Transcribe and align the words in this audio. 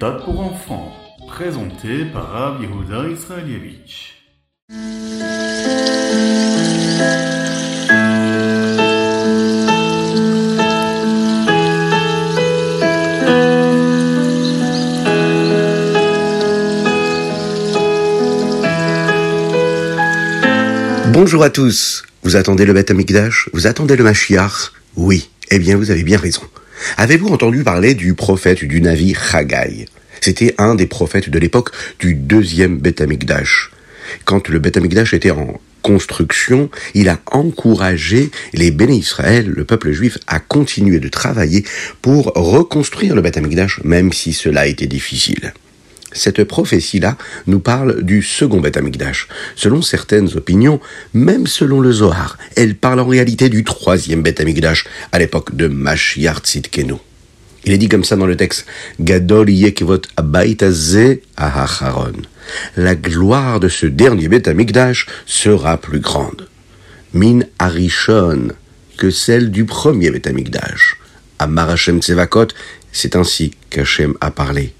méthode 0.00 0.24
pour 0.24 0.40
enfants, 0.40 0.92
présenté 1.28 2.06
par 2.06 2.30
Rav 2.30 2.62
Yehuda 2.62 3.06
Israelievich. 3.10 4.14
Bonjour 21.12 21.42
à 21.42 21.50
tous. 21.50 22.04
Vous 22.22 22.36
attendez 22.36 22.64
le 22.64 22.72
Beth 22.72 22.90
Amikdash 22.90 23.50
Vous 23.52 23.66
attendez 23.66 23.96
le 23.96 24.04
Mashiach? 24.04 24.72
Oui. 24.96 25.28
Eh 25.50 25.58
bien, 25.58 25.76
vous 25.76 25.90
avez 25.90 26.04
bien 26.04 26.18
raison. 26.18 26.42
Avez-vous 26.96 27.28
entendu 27.28 27.62
parler 27.64 27.94
du 27.94 28.14
prophète 28.14 28.64
du 28.64 28.80
navire 28.80 29.20
Haggai? 29.34 29.86
C'était 30.20 30.54
un 30.58 30.74
des 30.74 30.86
prophètes 30.86 31.30
de 31.30 31.38
l'époque 31.38 31.70
du 31.98 32.14
deuxième 32.14 32.78
Beth 32.78 33.00
Amikdash. 33.00 33.70
Quand 34.24 34.48
le 34.48 34.58
Beth 34.58 34.76
Amikdash 34.76 35.14
était 35.14 35.30
en 35.30 35.60
construction, 35.82 36.70
il 36.94 37.08
a 37.08 37.18
encouragé 37.26 38.30
les 38.52 38.70
béné 38.70 38.96
Israël, 38.96 39.46
le 39.48 39.64
peuple 39.64 39.92
juif, 39.92 40.18
à 40.26 40.38
continuer 40.38 40.98
de 40.98 41.08
travailler 41.08 41.64
pour 42.02 42.32
reconstruire 42.34 43.14
le 43.14 43.22
Beth 43.22 43.38
Amikdash, 43.38 43.80
même 43.84 44.12
si 44.12 44.32
cela 44.32 44.66
était 44.66 44.86
difficile. 44.86 45.54
Cette 46.12 46.42
prophétie-là 46.44 47.16
nous 47.46 47.60
parle 47.60 48.02
du 48.02 48.22
second 48.22 48.60
Beth 48.60 48.76
Amikdash. 48.76 49.28
Selon 49.54 49.80
certaines 49.80 50.36
opinions, 50.36 50.80
même 51.14 51.46
selon 51.46 51.80
le 51.80 51.92
Zohar, 51.92 52.36
elle 52.56 52.74
parle 52.74 53.00
en 53.00 53.06
réalité 53.06 53.48
du 53.48 53.62
troisième 53.62 54.22
Beth 54.22 54.40
Amikdash, 54.40 54.86
à 55.12 55.18
l'époque 55.18 55.54
de 55.54 55.68
Mashiach 55.68 56.40
Tzidkenu. 56.42 56.94
Il 57.64 57.72
est 57.72 57.78
dit 57.78 57.88
comme 57.88 58.04
ça 58.04 58.16
dans 58.16 58.26
le 58.26 58.36
texte, 58.36 58.66
Gadol 59.00 59.50
yekvot 59.50 60.02
ahacharon. 61.36 62.12
La 62.76 62.94
gloire 62.94 63.60
de 63.60 63.68
ce 63.68 63.86
dernier 63.86 64.28
Beth 64.28 64.48
Amikdash 64.48 65.06
sera 65.26 65.76
plus 65.76 66.00
grande. 66.00 66.48
Min 67.12 67.40
arishon 67.58 68.48
que 68.96 69.10
celle 69.10 69.50
du 69.50 69.64
premier 69.64 70.10
Beth 70.10 70.26
Amikdash. 70.26 70.96
Amar 71.38 71.70
Hashem 71.70 72.02
Tsevakot, 72.02 72.48
c'est 72.92 73.14
ainsi 73.16 73.52
qu'Hachem 73.70 74.14
a 74.20 74.30
parlé. 74.30 74.74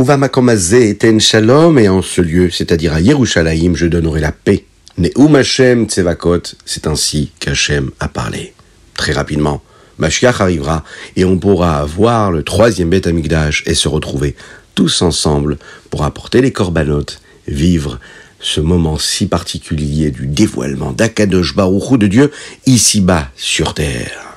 Uva 0.00 0.16
makomazé 0.16 0.96
ten 0.96 1.20
shalom, 1.20 1.78
et 1.78 1.90
en 1.90 2.00
ce 2.00 2.22
lieu, 2.22 2.48
c'est-à-dire 2.48 2.94
à 2.94 3.02
Yerushalayim, 3.02 3.74
je 3.74 3.84
donnerai 3.84 4.20
la 4.20 4.32
paix. 4.32 4.64
Neum 4.96 5.36
Hashem 5.36 5.90
Tsevakot, 5.90 6.40
c'est 6.64 6.86
ainsi 6.86 7.32
qu'Hachem 7.38 7.90
a 8.00 8.08
parlé. 8.08 8.54
Très 8.94 9.12
rapidement, 9.12 9.62
Mashiach 9.98 10.40
arrivera 10.40 10.84
et 11.16 11.26
on 11.26 11.36
pourra 11.36 11.84
voir 11.84 12.32
le 12.32 12.42
troisième 12.44 12.88
Beth 12.88 13.08
Amikdash 13.08 13.62
et 13.66 13.74
se 13.74 13.88
retrouver 13.88 14.36
tous 14.74 15.02
ensemble 15.02 15.58
pour 15.90 16.02
apporter 16.02 16.40
les 16.40 16.50
corbanotes, 16.50 17.20
vivre 17.46 18.00
ce 18.40 18.62
moment 18.62 18.96
si 18.96 19.26
particulier 19.26 20.10
du 20.10 20.26
dévoilement 20.26 20.92
d'Akadosh 20.92 21.54
Baruch 21.54 21.98
de 21.98 22.06
Dieu 22.06 22.30
ici-bas 22.64 23.28
sur 23.36 23.74
terre. 23.74 24.29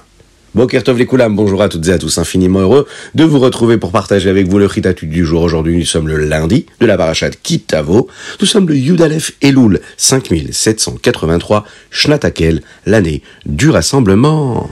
Bokertov 0.55 0.99
les 0.99 1.07
Koulam, 1.07 1.35
bonjour 1.35 1.63
à 1.63 1.69
toutes 1.69 1.87
et 1.87 1.93
à 1.93 1.97
tous, 1.97 2.19
infiniment 2.19 2.59
heureux 2.59 2.87
de 3.15 3.23
vous 3.23 3.39
retrouver 3.39 3.79
pour 3.79 3.91
partager 3.91 4.29
avec 4.29 4.47
vous 4.47 4.59
le 4.59 4.67
Ritatu 4.67 5.07
du 5.07 5.25
jour. 5.25 5.41
Aujourd'hui, 5.41 5.77
nous 5.77 5.85
sommes 5.85 6.07
le 6.07 6.17
lundi 6.17 6.67
de 6.79 6.85
la 6.85 6.95
Parashat 6.95 7.31
Kitavo. 7.41 8.07
Nous 8.39 8.45
sommes 8.45 8.67
le 8.67 8.75
Yudalef 8.75 9.31
Elul 9.41 9.81
5783, 9.97 11.65
Shnatakel, 11.89 12.61
l'année 12.85 13.23
du 13.47 13.71
rassemblement. 13.71 14.69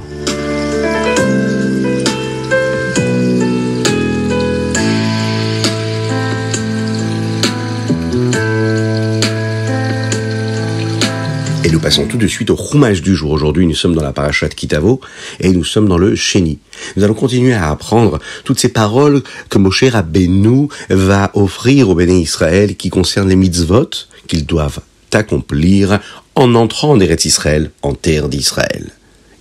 Passons 11.92 12.08
tout 12.08 12.18
de 12.18 12.28
suite 12.28 12.50
au 12.50 12.56
roumage 12.56 13.02
du 13.02 13.18
jour. 13.18 13.32
Aujourd'hui, 13.32 13.68
nous 13.68 13.76
sommes 13.76 13.96
dans 13.96 14.02
la 14.02 14.14
parachat 14.14 14.48
Kitavo 14.48 15.02
et 15.42 15.50
nous 15.50 15.66
sommes 15.66 15.90
dans 15.90 15.98
le 15.98 16.16
Sheni. 16.16 16.58
Nous 16.96 17.04
allons 17.04 17.14
continuer 17.14 17.52
à 17.52 17.70
apprendre 17.70 18.20
toutes 18.46 18.62
ces 18.62 18.70
paroles 18.70 19.22
que 19.50 19.58
Moshe 19.58 19.84
Rabbeinu 19.84 20.70
va 20.90 21.32
offrir 21.34 21.90
au 21.90 21.96
béné 21.96 22.22
Israël 22.22 22.78
qui 22.78 22.90
concernent 22.90 23.28
les 23.28 23.36
mitzvot 23.36 23.90
qu'ils 24.28 24.46
doivent 24.46 24.80
accomplir 25.12 26.00
en 26.36 26.56
entrant 26.56 26.92
en 26.92 27.00
Eretz 27.02 27.26
Israël, 27.26 27.72
en 27.82 27.94
terre 27.94 28.30
d'Israël. 28.30 28.92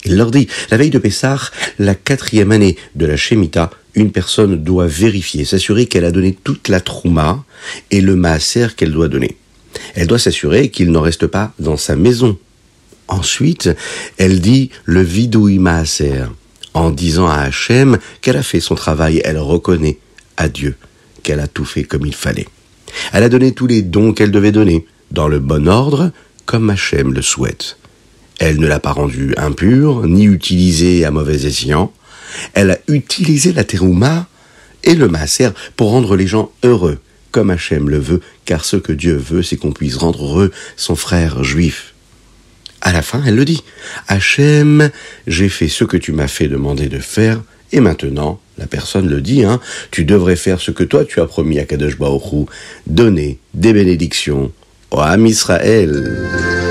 Il 0.04 0.16
leur 0.16 0.32
dit, 0.32 0.48
la 0.72 0.76
veille 0.76 0.90
de 0.90 0.98
Pessah, 0.98 1.52
la 1.78 1.94
quatrième 1.94 2.50
année 2.50 2.76
de 2.96 3.06
la 3.06 3.16
Shemitah, 3.16 3.70
une 3.94 4.10
personne 4.10 4.56
doit 4.56 4.88
vérifier, 4.88 5.44
s'assurer 5.44 5.86
qu'elle 5.86 6.04
a 6.04 6.10
donné 6.10 6.36
toute 6.42 6.66
la 6.66 6.80
trouma 6.80 7.44
et 7.92 8.00
le 8.00 8.16
maaser 8.16 8.74
qu'elle 8.76 8.90
doit 8.90 9.06
donner. 9.06 9.36
Elle 9.94 10.06
doit 10.06 10.18
s'assurer 10.18 10.70
qu'il 10.70 10.90
n'en 10.90 11.02
reste 11.02 11.26
pas 11.26 11.52
dans 11.58 11.76
sa 11.76 11.96
maison. 11.96 12.36
Ensuite, 13.08 13.70
elle 14.18 14.40
dit 14.40 14.70
le 14.84 15.02
vidouï 15.02 15.58
maaser. 15.58 16.24
En 16.72 16.90
disant 16.90 17.28
à 17.28 17.38
Hachem 17.38 17.98
qu'elle 18.20 18.36
a 18.36 18.44
fait 18.44 18.60
son 18.60 18.76
travail, 18.76 19.20
elle 19.24 19.38
reconnaît 19.38 19.98
à 20.36 20.48
Dieu 20.48 20.76
qu'elle 21.22 21.40
a 21.40 21.48
tout 21.48 21.64
fait 21.64 21.84
comme 21.84 22.06
il 22.06 22.14
fallait. 22.14 22.46
Elle 23.12 23.24
a 23.24 23.28
donné 23.28 23.52
tous 23.52 23.66
les 23.66 23.82
dons 23.82 24.12
qu'elle 24.12 24.30
devait 24.30 24.52
donner, 24.52 24.86
dans 25.10 25.28
le 25.28 25.40
bon 25.40 25.68
ordre, 25.68 26.12
comme 26.46 26.70
Hachem 26.70 27.12
le 27.12 27.22
souhaite. 27.22 27.76
Elle 28.38 28.58
ne 28.58 28.66
l'a 28.66 28.80
pas 28.80 28.92
rendu 28.92 29.34
impur, 29.36 30.06
ni 30.06 30.24
utilisé 30.24 31.04
à 31.04 31.10
mauvais 31.10 31.44
escient. 31.44 31.92
Elle 32.54 32.70
a 32.70 32.78
utilisé 32.88 33.52
la 33.52 33.64
terouma 33.64 34.28
et 34.84 34.94
le 34.94 35.08
maaser 35.08 35.50
pour 35.76 35.90
rendre 35.90 36.16
les 36.16 36.26
gens 36.26 36.50
heureux, 36.64 36.98
comme 37.30 37.50
Hachem 37.50 37.88
le 37.88 37.98
veut, 37.98 38.20
car 38.44 38.64
ce 38.64 38.76
que 38.76 38.92
Dieu 38.92 39.14
veut, 39.16 39.42
c'est 39.42 39.56
qu'on 39.56 39.72
puisse 39.72 39.96
rendre 39.96 40.24
heureux 40.24 40.52
son 40.76 40.96
frère 40.96 41.44
juif. 41.44 41.94
À 42.80 42.92
la 42.92 43.02
fin, 43.02 43.22
elle 43.26 43.36
le 43.36 43.44
dit. 43.44 43.62
Hachem, 44.08 44.90
j'ai 45.26 45.48
fait 45.48 45.68
ce 45.68 45.84
que 45.84 45.96
tu 45.96 46.12
m'as 46.12 46.28
fait 46.28 46.48
demander 46.48 46.88
de 46.88 46.98
faire, 46.98 47.42
et 47.72 47.80
maintenant, 47.80 48.40
la 48.58 48.66
personne 48.66 49.08
le 49.08 49.20
dit, 49.20 49.44
hein, 49.44 49.60
tu 49.90 50.04
devrais 50.04 50.36
faire 50.36 50.60
ce 50.60 50.70
que 50.70 50.84
toi 50.84 51.04
tu 51.04 51.20
as 51.20 51.26
promis 51.26 51.58
à 51.58 51.64
Kadosh 51.64 51.98
Baruch 51.98 52.48
donner 52.86 53.38
des 53.54 53.72
bénédictions 53.72 54.52
au 54.90 55.00
Ham 55.00 55.26
Israël. 55.26 56.69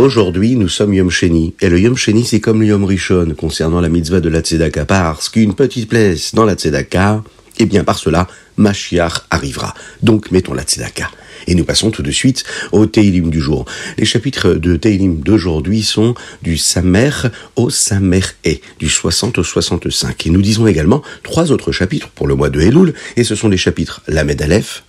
Aujourd'hui, 0.00 0.56
nous 0.56 0.70
sommes 0.70 0.94
Yom 0.94 1.10
Sheni, 1.10 1.52
et 1.60 1.68
le 1.68 1.78
Yom 1.78 1.94
Sheni, 1.94 2.24
c'est 2.24 2.40
comme 2.40 2.62
le 2.62 2.68
Yom 2.68 2.86
Rishon 2.86 3.34
concernant 3.36 3.82
la 3.82 3.90
mitzvah 3.90 4.20
de 4.20 4.30
la 4.30 4.40
Tzedaka, 4.40 4.86
parce 4.86 5.28
qu'une 5.28 5.52
petite 5.52 5.90
place 5.90 6.34
dans 6.34 6.46
la 6.46 6.54
Tzedaka, 6.54 7.22
et 7.58 7.66
bien 7.66 7.84
par 7.84 7.98
cela, 7.98 8.26
Mashiach 8.56 9.26
arrivera. 9.28 9.74
Donc 10.02 10.30
mettons 10.30 10.54
la 10.54 10.62
Tzedaka. 10.62 11.10
Et 11.46 11.54
nous 11.54 11.64
passons 11.64 11.90
tout 11.90 12.02
de 12.02 12.10
suite 12.10 12.44
au 12.72 12.86
Teilim 12.86 13.28
du 13.28 13.42
jour. 13.42 13.66
Les 13.98 14.06
chapitres 14.06 14.54
de 14.54 14.74
Teilim 14.76 15.20
d'aujourd'hui 15.20 15.82
sont 15.82 16.14
du 16.40 16.56
Samer 16.56 17.10
au 17.56 17.68
Samer 17.68 18.22
E, 18.46 18.54
du 18.78 18.88
60 18.88 19.36
au 19.36 19.44
65. 19.44 20.26
Et 20.26 20.30
nous 20.30 20.40
disons 20.40 20.66
également 20.66 21.02
trois 21.22 21.52
autres 21.52 21.72
chapitres 21.72 22.08
pour 22.08 22.26
le 22.26 22.34
mois 22.34 22.48
de 22.48 22.62
Elul, 22.62 22.94
et 23.18 23.24
ce 23.24 23.34
sont 23.34 23.50
les 23.50 23.58
chapitres 23.58 24.00
Lamed 24.08 24.40
Aleph, 24.40 24.82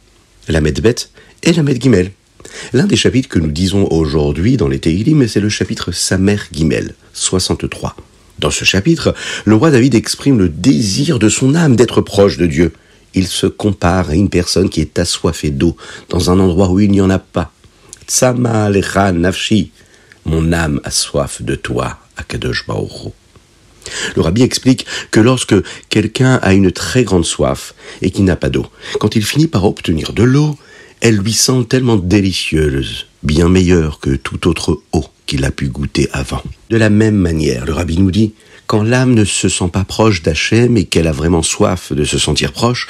Lamed 0.48 0.80
Bet 0.80 0.96
et 1.44 1.52
Lamed 1.52 1.82
Gimel. 1.82 2.12
L'un 2.74 2.86
des 2.86 2.96
chapitres 2.96 3.30
que 3.30 3.40
nous 3.40 3.52
disons 3.52 3.88
aujourd'hui 3.92 4.58
dans 4.58 4.68
les 4.68 4.80
Teilim, 4.80 5.28
c'est 5.28 5.40
le 5.40 5.50
chapitre 5.50 5.92
Samer 5.92 6.38
Gimel, 6.52 6.96
63. 7.14 7.96
Dans 8.40 8.52
ce 8.52 8.66
chapitre, 8.66 9.14
le 9.46 9.56
roi 9.56 9.72
David 9.72 9.94
exprime 9.96 10.40
le 10.40 10.50
désir 10.50 11.20
de 11.20 11.30
son 11.30 11.54
âme 11.54 11.76
d'être 11.76 12.02
proche 12.02 12.38
de 12.38 12.48
Dieu. 12.48 12.74
Il 13.14 13.28
se 13.28 13.46
compare 13.46 14.10
à 14.10 14.16
une 14.16 14.30
personne 14.30 14.70
qui 14.70 14.82
est 14.82 14.98
assoiffée 14.98 15.52
d'eau 15.52 15.76
dans 16.10 16.32
un 16.32 16.40
endroit 16.40 16.70
où 16.70 16.80
il 16.80 16.92
n'y 16.92 17.02
en 17.02 17.10
a 17.10 17.20
pas. 17.20 17.52
Tsama 18.08 18.70
lecha 18.70 19.12
nafshi, 19.12 19.72
mon 20.26 20.54
âme 20.54 20.82
a 20.84 20.92
soif 20.92 21.42
de 21.42 21.56
toi, 21.56 22.00
Akadosh 22.18 22.66
Baoru. 22.68 23.12
Le 24.16 24.22
rabbi 24.22 24.44
explique 24.44 24.86
que 25.12 25.20
lorsque 25.20 25.56
quelqu'un 25.90 26.36
a 26.42 26.54
une 26.54 26.72
très 26.72 27.04
grande 27.04 27.26
soif 27.26 27.74
et 28.02 28.12
qu'il 28.12 28.26
n'a 28.26 28.36
pas 28.36 28.50
d'eau, 28.50 28.66
quand 29.00 29.16
il 29.16 29.26
finit 29.26 29.48
par 29.48 29.66
obtenir 29.66 30.14
de 30.14 30.24
l'eau, 30.24 30.58
elle 31.02 31.18
lui 31.18 31.34
semble 31.34 31.68
tellement 31.68 31.98
délicieuse, 31.98 33.08
bien 33.24 33.50
meilleure 33.50 34.00
que 34.00 34.12
toute 34.12 34.46
autre 34.46 34.82
eau 34.94 35.06
qu'il 35.26 35.44
a 35.46 35.52
pu 35.52 35.68
goûter 35.68 36.08
avant. 36.14 36.44
De 36.70 36.78
la 36.78 36.90
même 36.90 37.16
manière, 37.16 37.66
le 37.66 37.74
rabbi 37.74 37.98
nous 37.98 38.12
dit, 38.12 38.34
quand 38.68 38.84
l'âme 38.84 39.14
ne 39.14 39.26
se 39.26 39.50
sent 39.50 39.70
pas 39.74 39.84
proche 39.84 40.22
d'Hachem 40.22 40.78
et 40.78 40.86
qu'elle 40.86 41.08
a 41.08 41.12
vraiment 41.12 41.42
soif 41.42 41.92
de 41.92 42.04
se 42.04 42.20
sentir 42.20 42.54
proche, 42.54 42.88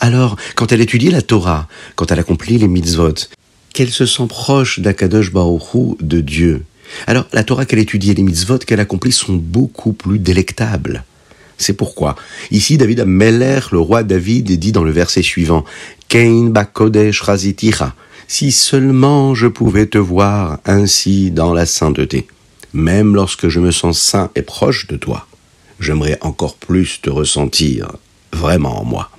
alors, 0.00 0.36
quand 0.54 0.70
elle 0.70 0.80
étudie 0.80 1.10
la 1.10 1.22
Torah, 1.22 1.66
quand 1.96 2.12
elle 2.12 2.20
accomplit 2.20 2.58
les 2.58 2.68
mitzvot, 2.68 3.14
qu'elle 3.74 3.90
se 3.90 4.06
sent 4.06 4.26
proche 4.28 4.78
d'Akadosh 4.78 5.32
Baruch 5.32 5.98
de 6.00 6.20
Dieu, 6.20 6.62
alors 7.06 7.26
la 7.32 7.42
Torah 7.42 7.66
qu'elle 7.66 7.80
étudie 7.80 8.12
et 8.12 8.14
les 8.14 8.22
mitzvot 8.22 8.58
qu'elle 8.58 8.80
accomplit 8.80 9.12
sont 9.12 9.34
beaucoup 9.34 9.92
plus 9.92 10.20
délectables. 10.20 11.04
C'est 11.58 11.72
pourquoi, 11.72 12.14
ici, 12.52 12.78
David 12.78 13.04
Meller, 13.04 13.60
le 13.72 13.80
roi 13.80 14.04
David, 14.04 14.58
dit 14.58 14.72
dans 14.72 14.84
le 14.84 14.92
verset 14.92 15.22
suivant, 15.22 15.64
Kein 16.08 16.50
bakodesh 16.50 17.22
Si 18.28 18.52
seulement 18.52 19.34
je 19.34 19.48
pouvais 19.48 19.86
te 19.86 19.98
voir 19.98 20.60
ainsi 20.64 21.32
dans 21.32 21.52
la 21.52 21.66
sainteté, 21.66 22.28
même 22.72 23.14
lorsque 23.14 23.48
je 23.48 23.58
me 23.58 23.72
sens 23.72 24.00
saint 24.00 24.30
et 24.36 24.42
proche 24.42 24.86
de 24.86 24.96
toi, 24.96 25.26
j'aimerais 25.80 26.18
encore 26.20 26.54
plus 26.54 27.00
te 27.02 27.10
ressentir 27.10 27.88
vraiment 28.32 28.80
en 28.80 28.84
moi. 28.84 29.10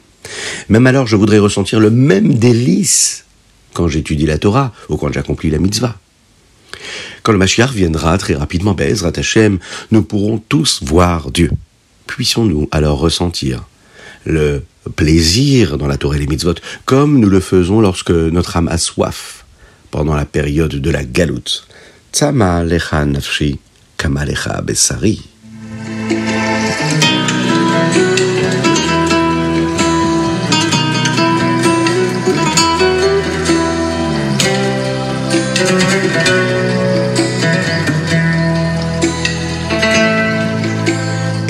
Même 0.69 0.87
alors, 0.87 1.07
je 1.07 1.17
voudrais 1.17 1.39
ressentir 1.39 1.79
le 1.79 1.91
même 1.91 2.35
délice 2.35 3.25
quand 3.73 3.87
j'étudie 3.87 4.25
la 4.25 4.37
Torah 4.37 4.73
ou 4.87 4.95
quand 4.95 5.11
j'accomplis 5.11 5.49
la 5.49 5.59
mitzvah. 5.59 5.95
Quand 7.23 7.33
le 7.33 7.37
Mashiach 7.37 7.71
viendra 7.71 8.17
très 8.17 8.35
rapidement, 8.35 8.73
Bezrat 8.73 9.11
Hashem, 9.17 9.59
nous 9.91 10.03
pourrons 10.03 10.37
tous 10.37 10.81
voir 10.83 11.31
Dieu. 11.31 11.51
Puissions-nous 12.09 12.67
alors 12.71 12.97
ressentir 12.97 13.65
le 14.25 14.63
plaisir 14.95 15.77
dans 15.77 15.87
la 15.87 15.95
Torah 15.95 16.15
et 16.15 16.19
les 16.19 16.25
mitzvot, 16.25 16.55
comme 16.85 17.19
nous 17.19 17.29
le 17.29 17.39
faisons 17.39 17.81
lorsque 17.81 18.09
notre 18.09 18.57
âme 18.57 18.67
a 18.67 18.79
soif 18.79 19.45
pendant 19.91 20.15
la 20.15 20.25
période 20.25 20.73
de 20.73 20.89
la 20.89 21.03
galoute? 21.03 21.67
Nafshi, 22.19 23.59
besari. 24.63 25.28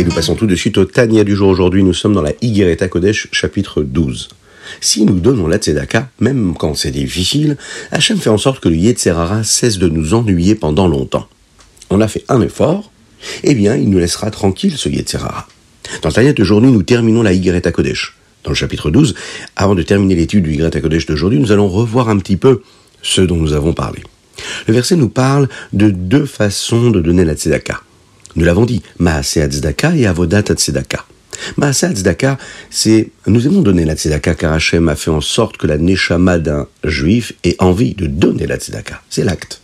Nous 0.10 0.16
passons 0.16 0.34
tout 0.34 0.48
de 0.48 0.56
suite 0.56 0.80
au 0.80 0.86
Tania 0.86 1.24
du 1.24 1.36
jour. 1.36 1.50
Aujourd'hui, 1.50 1.84
nous 1.84 1.94
sommes 1.94 2.16
dans 2.16 2.24
la 2.24 2.34
Higuereta 2.42 2.88
Kodesh, 2.88 3.28
chapitre 3.32 3.84
12. 3.84 4.30
Si 4.82 5.06
nous 5.06 5.20
donnons 5.20 5.46
la 5.46 5.58
tzedaka, 5.58 6.10
même 6.20 6.56
quand 6.58 6.74
c'est 6.74 6.90
difficile, 6.90 7.58
Hachem 7.92 8.18
fait 8.18 8.32
en 8.32 8.40
sorte 8.40 8.60
que 8.60 8.70
le 8.70 8.76
Yetzerara 8.76 9.44
cesse 9.44 9.78
de 9.78 9.88
nous 9.88 10.16
ennuyer 10.16 10.56
pendant 10.56 10.88
longtemps. 10.88 11.28
On 11.92 12.02
a 12.02 12.08
fait 12.08 12.26
un 12.28 12.42
effort, 12.42 12.92
eh 13.44 13.54
bien, 13.54 13.76
il 13.76 13.88
nous 13.92 14.00
laissera 14.00 14.32
tranquille 14.32 14.78
ce 14.78 14.90
Yetzerara. 14.90 15.48
Dans 16.02 16.10
Tania 16.10 16.34
d'aujourd'hui, 16.34 16.72
nous 16.72 16.82
terminons 16.82 17.22
la 17.22 17.34
Higuereta 17.34 17.72
Kodesh. 17.72 18.18
Dans 18.44 18.50
le 18.50 18.56
chapitre 18.56 18.90
12, 18.90 19.14
avant 19.58 19.76
de 19.76 19.84
terminer 19.84 20.16
l'étude 20.16 20.44
du 20.44 20.54
Higuereta 20.54 20.82
Kodesh 20.82 21.06
d'aujourd'hui, 21.06 21.38
nous 21.38 21.52
allons 21.52 21.70
revoir 21.70 22.10
un 22.10 22.18
petit 22.18 22.38
peu 22.38 22.64
ce 23.04 23.22
dont 23.22 23.38
nous 23.38 23.54
avons 23.54 23.74
parlé. 23.74 24.02
Le 24.66 24.74
verset 24.74 24.96
nous 24.96 25.10
parle 25.10 25.48
de 25.72 25.92
deux 25.92 26.26
façons 26.26 26.90
de 26.90 27.00
donner 27.00 27.26
la 27.26 27.36
tzedaka. 27.36 27.84
Nous 28.36 28.46
l'avons 28.46 28.66
dit, 28.66 28.82
Maase 29.00 29.40
Tzedaka 29.48 29.96
et 29.96 30.06
Avodat 30.06 30.44
Tzedaka. 30.44 31.06
Maase 31.58 31.86
Tzedaka, 31.94 32.38
c'est, 32.70 33.10
nous 33.28 33.46
aimons 33.48 33.62
donner 33.62 33.86
la 33.86 33.96
Tzedaka 33.96 34.36
car 34.36 34.54
Hachem 34.54 34.88
a 34.90 34.96
fait 34.96 35.12
en 35.12 35.22
sorte 35.22 35.58
que 35.58 35.68
la 35.68 35.78
Neshama 35.78 36.38
d'un 36.40 36.68
juif 36.84 37.34
ait 37.44 37.56
envie 37.60 37.96
de 37.96 38.08
donner 38.08 38.48
la 38.48 38.58
Tzedaka. 38.58 39.02
C'est 39.10 39.24
l'acte. 39.24 39.62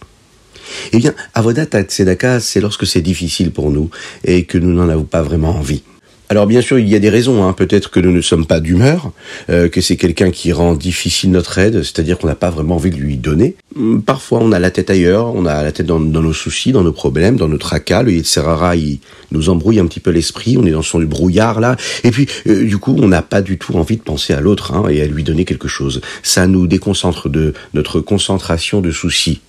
Eh 0.92 0.98
bien, 0.98 1.14
Avodat 1.34 1.66
Tzedaka, 1.66 2.40
c'est 2.40 2.60
lorsque 2.60 2.88
c'est 2.88 3.02
difficile 3.02 3.52
pour 3.52 3.70
nous 3.70 3.90
et 4.24 4.46
que 4.46 4.58
nous 4.58 4.74
n'en 4.74 4.90
avons 4.90 5.04
pas 5.04 5.22
vraiment 5.22 5.52
envie. 5.52 5.84
Alors 6.30 6.48
bien 6.48 6.62
sûr, 6.62 6.80
il 6.80 6.90
y 6.90 6.96
a 6.96 7.00
des 7.00 7.10
raisons. 7.10 7.44
Hein. 7.44 7.54
Peut-être 7.54 7.92
que 7.92 8.00
nous 8.00 8.12
ne 8.12 8.22
sommes 8.22 8.46
pas 8.46 8.60
d'humeur, 8.60 9.12
euh, 9.50 9.70
que 9.70 9.80
c'est 9.80 9.96
quelqu'un 9.96 10.32
qui 10.32 10.52
rend 10.54 10.74
difficile 10.74 11.32
notre 11.32 11.58
aide, 11.60 11.84
c'est-à-dire 11.84 12.18
qu'on 12.18 12.28
n'a 12.28 12.36
pas 12.36 12.50
vraiment 12.50 12.76
envie 12.76 12.90
de 12.90 12.96
lui 12.96 13.18
donner. 13.18 13.56
Hum, 13.76 14.02
parfois, 14.02 14.40
on 14.42 14.52
a 14.52 14.60
la 14.60 14.72
tête 14.72 14.90
ailleurs, 14.90 15.36
on 15.36 15.46
a 15.46 15.62
la 15.62 15.72
tête 15.72 15.86
dans, 15.86 16.00
nos 16.00 16.34
soucis, 16.34 16.72
dans 16.72 16.84
nos 16.84 16.92
problèmes, 16.92 17.36
dans 17.36 17.48
notre 17.48 17.68
tracas. 17.68 18.02
Le 18.02 18.14
Yitzhara, 18.14 18.76
il 18.76 19.00
nous 19.32 19.50
embrouille 19.50 19.80
un 19.80 19.86
petit 19.86 20.00
peu 20.00 20.10
l'esprit. 20.10 20.58
On 20.58 20.66
est 20.66 20.72
dans 20.72 20.82
son 20.82 21.00
brouillard 21.02 21.60
là, 21.60 21.76
et 22.04 22.12
puis 22.12 22.28
euh, 22.48 22.66
du 22.66 22.78
coup, 22.78 22.96
on 23.00 23.08
n'a 23.08 23.22
pas 23.22 23.42
du 23.42 23.58
tout 23.58 23.76
envie 23.76 23.98
de 23.98 24.02
penser 24.02 24.34
à 24.34 24.42
l'autre 24.42 24.74
hein, 24.74 24.88
et 24.90 25.02
à 25.02 25.06
lui 25.06 25.24
donner 25.24 25.46
quelque 25.46 25.68
chose. 25.68 26.02
Ça 26.24 26.48
nous 26.48 26.66
déconcentre 26.66 27.30
de 27.30 27.54
notre 27.74 28.00
concentration 28.00 28.82
de 28.82 28.92
soucis. 28.92 29.42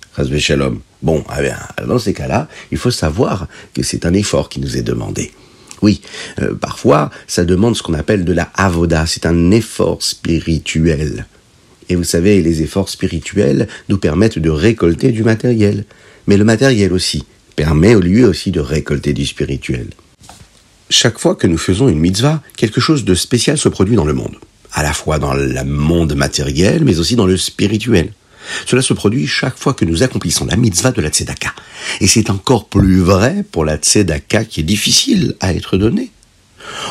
Bon, 1.03 1.23
eh 1.37 1.41
bien, 1.41 1.57
dans 1.87 1.99
ces 1.99 2.13
cas-là, 2.13 2.47
il 2.71 2.77
faut 2.77 2.89
savoir 2.89 3.47
que 3.73 3.83
c'est 3.83 4.05
un 4.05 4.13
effort 4.13 4.49
qui 4.49 4.59
nous 4.59 4.75
est 4.77 4.81
demandé. 4.81 5.31
Oui, 5.81 6.01
euh, 6.41 6.55
parfois, 6.55 7.11
ça 7.27 7.45
demande 7.45 7.75
ce 7.75 7.83
qu'on 7.83 7.93
appelle 7.93 8.25
de 8.25 8.33
la 8.33 8.49
avoda, 8.55 9.05
c'est 9.05 9.25
un 9.25 9.51
effort 9.51 10.01
spirituel. 10.01 11.25
Et 11.89 11.95
vous 11.95 12.03
savez, 12.03 12.41
les 12.41 12.61
efforts 12.61 12.89
spirituels 12.89 13.67
nous 13.89 13.97
permettent 13.97 14.39
de 14.39 14.49
récolter 14.49 15.11
du 15.11 15.23
matériel. 15.23 15.85
Mais 16.27 16.37
le 16.37 16.43
matériel 16.43 16.91
aussi 16.93 17.25
permet 17.55 17.95
lui 17.95 18.23
aussi 18.23 18.51
de 18.51 18.59
récolter 18.59 19.13
du 19.13 19.25
spirituel. 19.25 19.87
Chaque 20.89 21.19
fois 21.19 21.35
que 21.35 21.47
nous 21.47 21.57
faisons 21.57 21.89
une 21.89 21.99
mitzvah, 21.99 22.41
quelque 22.55 22.81
chose 22.81 23.05
de 23.05 23.15
spécial 23.15 23.57
se 23.57 23.69
produit 23.69 23.95
dans 23.95 24.05
le 24.05 24.13
monde. 24.13 24.35
À 24.73 24.83
la 24.83 24.93
fois 24.93 25.19
dans 25.19 25.33
le 25.33 25.63
monde 25.63 26.15
matériel, 26.15 26.83
mais 26.83 26.99
aussi 26.99 27.15
dans 27.15 27.25
le 27.25 27.37
spirituel. 27.37 28.11
Cela 28.65 28.81
se 28.81 28.93
produit 28.93 29.27
chaque 29.27 29.57
fois 29.57 29.73
que 29.73 29.85
nous 29.85 30.03
accomplissons 30.03 30.45
la 30.45 30.55
mitzvah 30.55 30.91
de 30.91 31.01
la 31.01 31.09
tzedaka. 31.09 31.53
Et 32.01 32.07
c'est 32.07 32.29
encore 32.29 32.67
plus 32.67 32.99
vrai 32.99 33.43
pour 33.51 33.65
la 33.65 33.77
tzedaka 33.77 34.45
qui 34.45 34.61
est 34.61 34.63
difficile 34.63 35.35
à 35.39 35.53
être 35.53 35.77
donnée. 35.77 36.11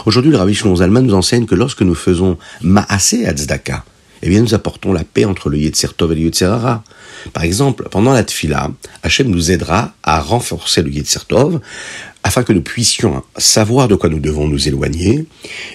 Aujourd'hui, 0.06 0.30
le 0.30 0.38
Rabbi 0.38 0.54
Shlomo 0.54 0.76
Zalman 0.76 1.02
nous 1.02 1.14
enseigne 1.14 1.46
que 1.46 1.54
lorsque 1.54 1.82
nous 1.82 1.94
faisons 1.94 2.38
maasé 2.62 3.26
à 3.26 3.32
tzedaka, 3.32 3.84
eh 4.22 4.28
bien, 4.28 4.40
nous 4.40 4.54
apportons 4.54 4.92
la 4.92 5.04
paix 5.04 5.24
entre 5.24 5.50
le 5.50 5.58
Yetzer 5.58 5.88
Tov 5.96 6.12
et 6.12 6.14
le 6.14 6.22
Yetzer 6.22 6.46
Hara. 6.46 6.82
Par 7.32 7.44
exemple, 7.44 7.86
pendant 7.90 8.12
la 8.12 8.24
Tfila, 8.24 8.70
Hachem 9.02 9.28
nous 9.28 9.50
aidera 9.50 9.92
à 10.02 10.20
renforcer 10.20 10.82
le 10.82 10.90
Yetzer 10.90 11.26
Tov 11.28 11.60
afin 12.22 12.42
que 12.42 12.52
nous 12.52 12.62
puissions 12.62 13.22
savoir 13.36 13.88
de 13.88 13.94
quoi 13.94 14.08
nous 14.08 14.18
devons 14.18 14.48
nous 14.48 14.66
éloigner, 14.66 15.26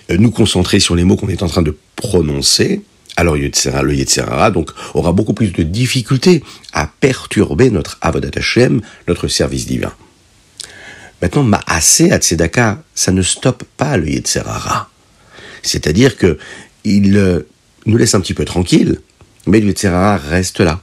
euh, 0.10 0.18
nous 0.18 0.32
concentrer 0.32 0.80
sur 0.82 0.96
les 0.96 1.06
mots 1.06 1.16
qu'on 1.16 1.30
est 1.30 1.44
en 1.44 1.48
train 1.48 1.62
de 1.62 1.78
prononcer, 1.96 2.82
alors 3.18 3.36
le 3.36 3.94
Yetzirah 3.94 4.52
donc 4.52 4.72
aura 4.94 5.12
beaucoup 5.12 5.34
plus 5.34 5.52
de 5.52 5.64
difficultés 5.64 6.44
à 6.74 6.88
perturber 6.88 7.70
notre 7.70 7.98
Avodat 8.02 8.32
Hashem, 8.36 8.82
notre 9.08 9.28
service 9.28 9.66
divin. 9.66 9.94
Maintenant, 11.22 11.44
Maaseh 11.44 12.18
Tzedaka, 12.18 12.82
ça 12.96 13.12
ne 13.12 13.22
stoppe 13.22 13.64
pas 13.78 13.98
le 13.98 14.10
Yetzirah. 14.10 14.90
C'est-à-dire 15.62 16.18
que 16.18 16.40
il 16.84 17.16
euh, 17.16 17.42
nous 17.86 17.98
laisse 17.98 18.16
un 18.16 18.22
petit 18.22 18.34
peu 18.34 18.46
tranquille, 18.46 19.00
mais 19.46 19.60
le 19.60 19.68
Yetzirah 19.68 20.18
reste 20.18 20.60
là. 20.62 20.82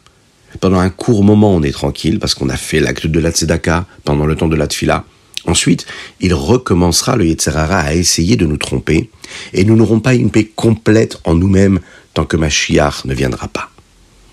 Pendant 0.60 0.78
un 0.78 0.90
court 0.90 1.24
moment, 1.24 1.54
on 1.54 1.62
est 1.62 1.72
tranquille 1.72 2.18
parce 2.18 2.34
qu'on 2.34 2.48
a 2.48 2.56
fait 2.56 2.80
l'acte 2.80 3.06
de 3.06 3.20
la 3.20 3.30
Tzedaka 3.30 3.86
pendant 4.04 4.26
le 4.26 4.36
temps 4.36 4.48
de 4.48 4.56
la 4.56 4.66
Tfila. 4.66 5.04
Ensuite, 5.48 5.86
il 6.20 6.34
recommencera 6.34 7.16
le 7.16 7.24
Yetzirah 7.24 7.78
à 7.78 7.94
essayer 7.94 8.36
de 8.36 8.44
nous 8.44 8.58
tromper 8.58 9.08
et 9.54 9.64
nous 9.64 9.76
n'aurons 9.76 9.98
pas 9.98 10.14
une 10.14 10.30
paix 10.30 10.44
complète 10.44 11.18
en 11.24 11.34
nous-mêmes 11.34 11.80
tant 12.12 12.26
que 12.26 12.36
Mashiach 12.36 13.06
ne 13.06 13.14
viendra 13.14 13.48
pas. 13.48 13.70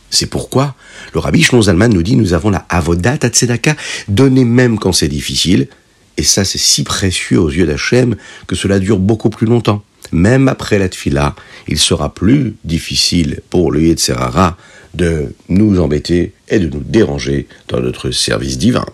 C'est 0.10 0.26
pourquoi 0.26 0.76
le 1.14 1.22
Rabbi 1.22 1.42
Shlomo 1.42 1.64
Zalman 1.64 1.88
nous 1.94 2.04
dit 2.04 2.18
nous 2.18 2.34
avons 2.34 2.50
la 2.50 2.66
avodat 2.68 3.16
tzedaka 3.16 3.78
donnée 4.10 4.44
même 4.44 4.78
quand 4.78 4.92
c'est 4.92 5.08
difficile, 5.08 5.70
et 6.18 6.24
ça 6.24 6.44
c'est 6.44 6.58
si 6.58 6.84
précieux 6.84 7.40
aux 7.40 7.50
yeux 7.50 7.66
d'Hachem 7.66 8.18
que 8.46 8.56
cela 8.58 8.80
dure 8.80 9.00
beaucoup 9.00 9.30
plus 9.30 9.48
longtemps. 9.48 9.84
Même 10.12 10.50
après 10.50 10.80
la 10.80 10.90
tfila, 10.90 11.34
il 11.70 11.80
sera 11.80 12.14
plus 12.14 12.56
difficile 12.66 13.40
pour 13.50 13.72
le 13.72 13.82
Yetzerara 13.84 14.58
de 14.94 15.34
nous 15.48 15.80
embêter 15.80 16.34
et 16.50 16.60
de 16.60 16.68
nous 16.68 16.84
déranger 16.84 17.48
dans 17.70 17.80
notre 17.80 18.12
service 18.12 18.58
divin. 18.58 18.86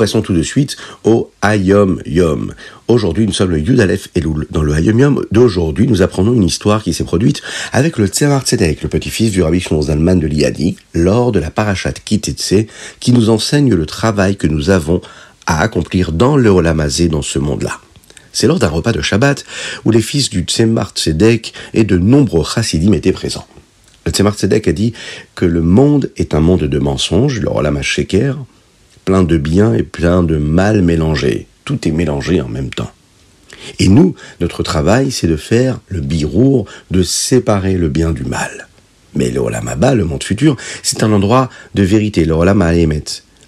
Passons 0.00 0.22
tout 0.22 0.32
de 0.32 0.42
suite 0.42 0.78
au 1.04 1.30
Hayom 1.42 2.00
Yom. 2.06 2.54
Aujourd'hui, 2.88 3.26
nous 3.26 3.34
sommes 3.34 3.50
le 3.50 3.58
Yudalef 3.58 4.08
Elul. 4.14 4.46
Dans 4.50 4.62
le 4.62 4.72
Hayom 4.72 4.98
Yom 4.98 5.26
d'aujourd'hui, 5.30 5.86
nous 5.86 6.00
apprenons 6.00 6.32
une 6.32 6.44
histoire 6.44 6.82
qui 6.82 6.94
s'est 6.94 7.04
produite 7.04 7.42
avec 7.74 7.98
le 7.98 8.06
Tzemar 8.06 8.46
Tzedek, 8.46 8.82
le 8.82 8.88
petit-fils 8.88 9.30
du 9.30 9.42
Rabbi 9.42 9.60
Shlomo 9.60 9.82
Zalman 9.82 10.18
de 10.18 10.26
Liadi, 10.26 10.76
lors 10.94 11.32
de 11.32 11.38
la 11.38 11.50
Parashat 11.50 11.92
Kitetse, 12.02 12.64
qui 12.98 13.12
nous 13.12 13.28
enseigne 13.28 13.74
le 13.74 13.84
travail 13.84 14.36
que 14.36 14.46
nous 14.46 14.70
avons 14.70 15.02
à 15.44 15.60
accomplir 15.60 16.12
dans 16.12 16.38
le 16.38 16.48
Olamazé 16.48 17.08
dans 17.08 17.20
ce 17.20 17.38
monde-là. 17.38 17.78
C'est 18.32 18.46
lors 18.46 18.58
d'un 18.58 18.68
repas 18.68 18.92
de 18.92 19.02
Shabbat 19.02 19.44
où 19.84 19.90
les 19.90 20.00
fils 20.00 20.30
du 20.30 20.44
Tzemar 20.44 20.92
Tzedek 20.94 21.52
et 21.74 21.84
de 21.84 21.98
nombreux 21.98 22.46
chassidim 22.46 22.94
étaient 22.94 23.12
présents. 23.12 23.46
Le 24.06 24.12
Tzemar 24.12 24.34
Tzedek 24.34 24.66
a 24.66 24.72
dit 24.72 24.94
que 25.34 25.44
le 25.44 25.60
monde 25.60 26.10
est 26.16 26.32
un 26.32 26.40
monde 26.40 26.64
de 26.64 26.78
mensonges, 26.78 27.38
le 27.38 27.50
Olam 27.50 27.82
Sheker, 27.82 28.38
plein 29.10 29.24
de 29.24 29.38
bien 29.38 29.74
et 29.74 29.82
plein 29.82 30.22
de 30.22 30.36
mal 30.36 30.82
mélangés. 30.82 31.48
Tout 31.64 31.88
est 31.88 31.90
mélangé 31.90 32.40
en 32.40 32.48
même 32.48 32.70
temps. 32.70 32.92
Et 33.80 33.88
nous, 33.88 34.14
notre 34.40 34.62
travail, 34.62 35.10
c'est 35.10 35.26
de 35.26 35.34
faire 35.34 35.80
le 35.88 36.00
birour, 36.00 36.66
de 36.92 37.02
séparer 37.02 37.74
le 37.74 37.88
bien 37.88 38.12
du 38.12 38.22
mal. 38.22 38.68
Mais 39.16 39.32
le 39.32 39.40
Olamaba, 39.40 39.96
le 39.96 40.04
monde 40.04 40.22
futur, 40.22 40.56
c'est 40.84 41.02
un 41.02 41.10
endroit 41.10 41.50
de 41.74 41.82
vérité, 41.82 42.24
le 42.24 42.34
Olam 42.34 42.64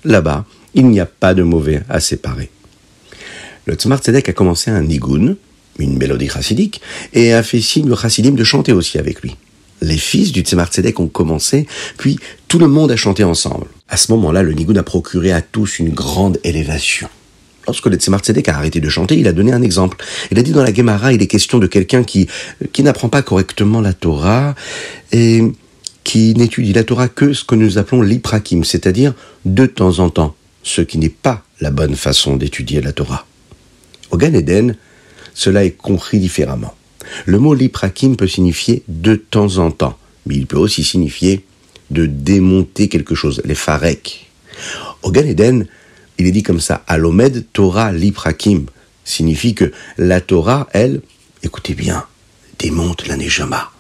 Là-bas, 0.04 0.47
il 0.75 0.88
n'y 0.88 0.99
a 0.99 1.07
pas 1.07 1.33
de 1.33 1.45
mauvais 1.45 1.83
à 1.88 2.00
séparer. 2.00 2.50
Le 3.66 3.75
Tzmar 3.75 4.00
Tzedek 4.00 4.31
a 4.31 4.33
commencé 4.33 4.73
un 4.73 4.83
nigun, 4.83 5.37
une 5.78 5.97
mélodie 5.97 6.28
chassidique, 6.28 6.81
et 7.12 7.35
a 7.35 7.45
fait 7.45 7.61
signe 7.61 7.92
au 7.92 7.97
chassidim 7.97 8.33
de 8.33 8.42
chanter 8.42 8.73
aussi 8.73 8.99
avec 8.99 9.23
lui. 9.23 9.37
Les 9.83 9.99
fils 9.99 10.33
du 10.33 10.41
Tzemar 10.41 10.69
Tzedek 10.69 10.99
ont 11.01 11.09
commencé, 11.09 11.67
puis 11.99 12.19
tout 12.49 12.59
le 12.59 12.69
monde 12.69 12.91
a 12.91 12.97
chanté 12.97 13.25
ensemble. 13.25 13.67
À 13.89 13.97
ce 13.97 14.11
moment-là, 14.12 14.43
le 14.43 14.53
Nigoun 14.53 14.79
a 14.79 14.83
procuré 14.83 15.33
à 15.33 15.43
tous 15.43 15.79
une 15.79 15.91
grande 15.91 16.39
élévation. 16.45 17.09
Lorsque 17.67 17.87
le 17.87 17.97
Tzemar 17.97 18.21
Tzedek 18.21 18.49
a 18.49 18.57
arrêté 18.57 18.81
de 18.81 18.89
chanter, 18.89 19.17
il 19.19 19.29
a 19.29 19.33
donné 19.33 19.53
un 19.53 19.62
exemple. 19.62 19.99
Il 20.31 20.39
a 20.39 20.43
dit 20.43 20.53
dans 20.53 20.62
la 20.62 20.73
Gemara, 20.73 21.12
il 21.12 21.23
est 21.23 21.27
question 21.27 21.59
de 21.59 21.67
quelqu'un 21.67 22.03
qui, 22.03 22.29
qui 22.73 22.83
n'apprend 22.83 23.09
pas 23.09 23.23
correctement 23.23 23.81
la 23.81 23.93
Torah 23.93 24.55
et 25.12 25.43
qui 26.05 26.35
n'étudie 26.35 26.73
la 26.73 26.85
Torah 26.85 27.09
que 27.09 27.33
ce 27.33 27.45
que 27.45 27.55
nous 27.55 27.79
appelons 27.79 28.03
l'iprakim, 28.03 28.65
c'est-à-dire 28.65 29.15
de 29.45 29.67
temps 29.67 30.01
en 30.01 30.11
temps, 30.11 30.35
ce 30.62 30.81
qui 30.81 30.99
n'est 30.99 31.09
pas 31.09 31.45
la 31.61 31.71
bonne 31.71 31.95
façon 31.95 32.37
d'étudier 32.37 32.81
la 32.81 32.93
Torah. 32.93 33.27
Au 34.11 34.17
Gan 34.17 34.35
Eden, 34.35 34.77
cela 35.35 35.65
est 35.65 35.71
compris 35.71 36.19
différemment. 36.19 36.75
Le 37.26 37.38
mot 37.38 37.54
liprakim 37.54 38.16
peut 38.16 38.28
signifier 38.28 38.83
de 38.88 39.14
temps 39.14 39.59
en 39.59 39.71
temps, 39.71 39.99
mais 40.26 40.37
il 40.37 40.47
peut 40.47 40.57
aussi 40.57 40.85
signifier 40.85 41.45
de 41.90 42.07
démonter 42.07 42.88
quelque 42.88 43.14
chose, 43.14 43.42
les 43.45 43.54
farek. 43.54 44.31
Au 45.02 45.11
Gan 45.11 45.26
Eden, 45.26 45.66
il 46.19 46.26
est 46.26 46.33
dit 46.33 46.42
comme 46.42 46.61
ça, 46.61 46.83
Alomed 46.87 47.45
Torah 47.52 47.92
liprakim, 47.92 48.66
signifie 49.04 49.54
que 49.54 49.73
la 49.99 50.21
Torah, 50.21 50.69
elle, 50.73 51.00
écoutez 51.42 51.75
bien, 51.75 52.04
démonte 52.59 53.07
la 53.09 53.16
Neshama. 53.16 53.71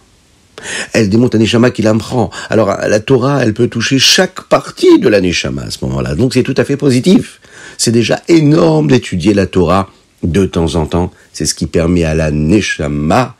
Elle 0.92 1.08
démonte 1.08 1.34
la 1.34 1.40
Neshama 1.40 1.70
qui 1.70 1.82
prend. 1.82 2.30
Alors 2.50 2.68
la 2.68 3.00
Torah, 3.00 3.42
elle 3.42 3.54
peut 3.54 3.68
toucher 3.68 3.98
chaque 3.98 4.44
partie 4.44 4.98
de 4.98 5.08
la 5.08 5.20
Neshama 5.20 5.62
à 5.62 5.70
ce 5.70 5.84
moment-là. 5.84 6.14
Donc 6.14 6.34
c'est 6.34 6.42
tout 6.42 6.54
à 6.56 6.64
fait 6.64 6.76
positif. 6.76 7.40
C'est 7.78 7.90
déjà 7.90 8.22
énorme 8.28 8.88
d'étudier 8.88 9.34
la 9.34 9.46
Torah 9.46 9.90
de 10.22 10.46
temps 10.46 10.74
en 10.74 10.86
temps. 10.86 11.12
C'est 11.32 11.46
ce 11.46 11.54
qui 11.54 11.66
permet 11.66 12.04
à 12.04 12.14
la 12.14 12.30
Neshama 12.30 13.36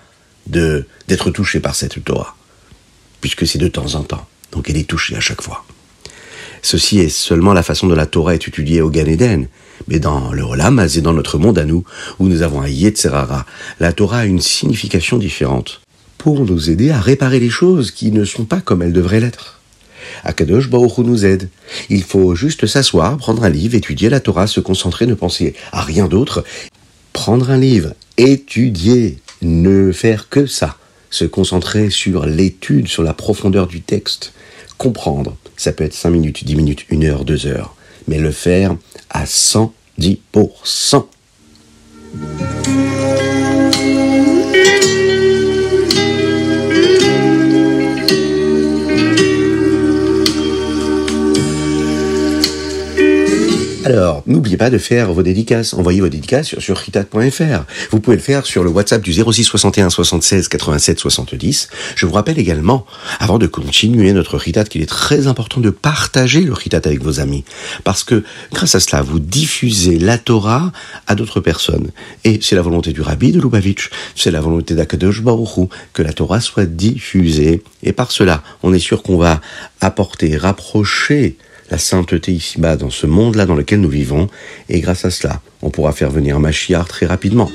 de 0.47 0.87
d'être 1.09 1.31
touchée 1.31 1.61
par 1.61 1.75
cette 1.75 2.03
Torah. 2.05 2.37
Puisque 3.21 3.47
c'est 3.47 3.59
de 3.59 3.69
temps 3.69 3.95
en 3.95 4.03
temps. 4.03 4.27
Donc 4.51 4.69
elle 4.69 4.77
est 4.77 4.89
touchée 4.89 5.17
à 5.17 5.21
chaque 5.21 5.43
fois. 5.43 5.65
Ceci 6.63 7.01
est 7.01 7.09
seulement 7.09 7.53
la 7.53 7.63
façon 7.63 7.89
dont 7.89 7.95
la 7.95 8.07
Torah 8.07 8.35
est 8.35 8.49
étudiée 8.49 8.81
au 8.81 8.91
Gan 8.91 9.07
Eden. 9.07 9.49
Mais 9.89 9.99
dans 9.99 10.33
le 10.33 10.43
Olam, 10.43 10.79
et 10.95 11.01
dans 11.01 11.13
notre 11.13 11.39
monde 11.39 11.59
à 11.59 11.65
nous, 11.65 11.85
où 12.21 12.29
nous 12.29 12.43
avons 12.43 12.61
un 12.61 12.69
Yetzerara, 12.69 13.47
la 13.81 13.93
Torah 13.93 14.19
a 14.19 14.25
une 14.27 14.41
signification 14.41 15.19
différente 15.19 15.81
pour 16.19 16.45
nous 16.45 16.71
aider 16.71 16.91
à 16.91 17.01
réparer 17.01 17.41
les 17.41 17.51
choses 17.51 17.91
qui 17.91 18.13
ne 18.13 18.25
sont 18.25 18.45
pas 18.45 18.61
comme 18.61 18.81
elles 18.83 18.93
devraient 18.93 19.19
l'être. 19.19 19.61
Akadosh 20.25 20.71
Baruch 20.71 20.99
nous 20.99 21.25
aide. 21.25 21.49
Il 21.89 22.05
faut 22.05 22.35
juste 22.35 22.67
s'asseoir, 22.67 23.17
prendre 23.17 23.43
un 23.43 23.49
livre, 23.49 23.75
étudier 23.75 24.09
la 24.09 24.21
Torah, 24.21 24.47
se 24.47 24.61
concentrer, 24.61 25.07
ne 25.07 25.15
penser 25.15 25.55
à 25.73 25.83
rien 25.83 26.07
d'autre. 26.07 26.45
Prendre 27.25 27.51
un 27.53 27.57
livre, 27.57 27.95
étudier, 28.17 29.19
ne 29.43 29.93
faire 29.93 30.29
que 30.29 30.47
ça. 30.47 30.77
Se 31.09 31.25
concentrer 31.25 31.89
sur 31.89 32.27
l'étude, 32.27 32.89
sur 32.89 33.05
la 33.05 33.15
profondeur 33.15 33.69
du 33.69 33.81
texte. 33.81 34.33
Comprendre. 34.77 35.37
Ça 35.57 35.71
peut 35.71 35.85
être 35.85 35.95
5 35.95 36.11
minutes, 36.11 36.43
10 36.45 36.57
minutes, 36.57 36.85
1 36.91 37.03
heure, 37.05 37.25
2 37.25 37.47
heures. 37.47 37.77
Mais 38.09 38.19
le 38.19 38.33
faire 38.33 38.77
à 39.09 39.25
110%. 39.25 41.05
Alors, 53.85 54.23
n'oubliez 54.27 54.57
pas 54.57 54.71
de 54.71 54.79
faire 54.79 55.13
vos 55.13 55.23
dédicaces. 55.23 55.75
Envoyez 55.75 56.01
vos 56.01 56.09
dédicaces 56.09 56.47
sur, 56.47 56.63
sur 56.63 56.81
Vous 57.91 58.01
pouvez 58.01 58.17
le 58.17 58.23
faire 58.23 58.47
sur 58.47 58.63
le 58.63 58.71
WhatsApp 58.71 59.03
du 59.03 59.13
06 59.13 59.45
61 59.45 59.91
76 59.91 60.49
87 60.49 61.01
70. 61.01 61.69
Je 61.97 62.07
vous 62.07 62.13
rappelle 62.13 62.39
également, 62.39 62.87
avant 63.19 63.39
de 63.39 63.47
continuer 63.47 64.13
notre 64.13 64.37
Ritat, 64.37 64.65
qu'il 64.65 64.83
est 64.83 64.87
très 64.87 65.27
important 65.27 65.61
de 65.61 65.71
partager 65.71 66.43
le 66.43 66.53
Ritat 66.53 66.83
avec 66.85 67.03
vos 67.03 67.19
amis. 67.19 67.45
Parce 67.83 68.05
que, 68.05 68.23
grâce 68.53 68.77
à 68.77 68.81
cela, 68.81 69.03
vous 69.03 69.19
diffusez 69.19 69.99
la 69.99 70.17
Torah 70.19 70.71
à 71.09 71.17
d'autres 71.17 71.41
personnes. 71.41 71.91
Et 72.25 72.39
c'est 72.41 72.55
la 72.55 72.63
volonté 72.63 72.93
du 72.93 73.01
Rabbi 73.01 73.33
de 73.33 73.41
Lubavitch, 73.41 73.91
c'est 74.15 74.31
la 74.31 74.41
volonté 74.41 74.75
d'Akadosh 74.75 75.23
Baruch 75.23 75.69
que 75.93 76.03
la 76.03 76.13
Torah 76.13 76.41
soit 76.41 76.67
diffusée. 76.67 77.63
Et 77.83 77.93
par 77.93 78.13
cela, 78.13 78.43
on 78.63 78.73
est 78.73 78.79
sûr 78.79 79.03
qu'on 79.03 79.17
va 79.17 79.41
apporter, 79.81 80.37
rapprocher 80.37 81.37
la 81.73 81.79
sainteté 81.79 82.33
ici-bas, 82.33 82.77
dans 82.77 82.91
ce 82.91 83.07
monde-là 83.07 83.47
dans 83.47 83.55
lequel 83.55 83.81
nous 83.81 83.89
vivons, 83.89 84.29
et 84.69 84.81
grâce 84.81 85.07
à 85.07 85.11
cela, 85.11 85.41
on 85.63 85.71
pourra 85.71 85.93
faire 85.93 86.11
venir 86.11 86.39
Machiar 86.39 86.87
très 86.87 87.07
rapidement. 87.07 87.51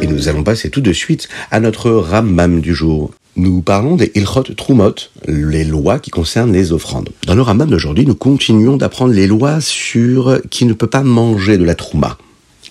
Et 0.00 0.06
nous 0.06 0.28
allons 0.28 0.42
passer 0.42 0.70
tout 0.70 0.80
de 0.80 0.94
suite 0.94 1.28
à 1.50 1.60
notre 1.60 1.90
Rambam 1.90 2.62
du 2.62 2.74
jour. 2.74 3.10
Nous 3.36 3.60
parlons 3.60 3.96
des 3.96 4.10
Ilchot 4.14 4.44
Trumot, 4.56 4.94
les 5.28 5.64
lois 5.64 5.98
qui 5.98 6.10
concernent 6.10 6.54
les 6.54 6.72
offrandes. 6.72 7.10
Dans 7.26 7.34
le 7.34 7.42
Rambam 7.42 7.68
d'aujourd'hui, 7.68 8.06
nous 8.06 8.14
continuons 8.14 8.78
d'apprendre 8.78 9.12
les 9.12 9.26
lois 9.26 9.60
sur 9.60 10.40
qui 10.48 10.64
ne 10.64 10.72
peut 10.72 10.86
pas 10.86 11.02
manger 11.02 11.58
de 11.58 11.64
la 11.64 11.74
Trouma. 11.74 12.16